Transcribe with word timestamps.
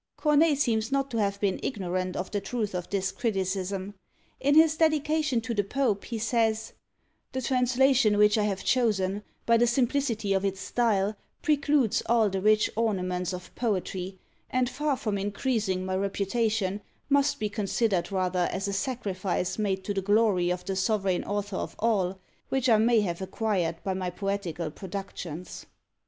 Corneille 0.17 0.55
seems 0.55 0.91
not 0.91 1.11
to 1.11 1.19
have 1.19 1.39
been 1.39 1.59
ignorant 1.61 2.15
of 2.17 2.31
the 2.31 2.41
truth 2.41 2.73
of 2.73 2.89
this 2.89 3.11
criticism. 3.11 3.93
In 4.39 4.55
his 4.55 4.75
dedication 4.75 5.41
to 5.41 5.53
the 5.53 5.63
Pope, 5.63 6.05
he 6.05 6.17
says, 6.17 6.73
"The 7.33 7.41
translation 7.43 8.17
which 8.17 8.35
I 8.35 8.45
have 8.45 8.63
chosen, 8.63 9.21
by 9.45 9.57
the 9.57 9.67
simplicity 9.67 10.33
of 10.33 10.43
its 10.43 10.59
style, 10.59 11.15
precludes 11.43 12.01
all 12.07 12.31
the 12.31 12.41
rich 12.41 12.67
ornaments 12.75 13.31
of 13.31 13.53
poetry, 13.53 14.17
and 14.49 14.67
far 14.67 14.97
from 14.97 15.19
increasing 15.19 15.85
my 15.85 15.95
reputation, 15.95 16.81
must 17.07 17.37
be 17.39 17.47
considered 17.47 18.11
rather 18.11 18.49
as 18.51 18.67
a 18.67 18.73
sacrifice 18.73 19.59
made 19.59 19.83
to 19.83 19.93
the 19.93 20.01
glory 20.01 20.49
of 20.49 20.65
the 20.65 20.75
Sovereign 20.75 21.23
Author 21.25 21.57
of 21.57 21.75
all, 21.77 22.17
which 22.49 22.67
I 22.69 22.77
may 22.77 23.01
have 23.01 23.21
acquired 23.21 23.75
by 23.83 23.93
my 23.93 24.09
poetical 24.09 24.71
productions." 24.71 25.67